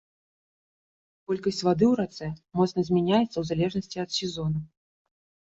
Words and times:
Колькасць 1.31 1.59
вады 1.67 1.85
ў 1.91 2.31
рацэ 2.31 2.57
моцна 2.61 2.79
змяняецца 2.89 3.29
ў 3.39 3.43
залежнасці 3.53 3.97
ад 4.07 4.19
сезону. 4.19 4.59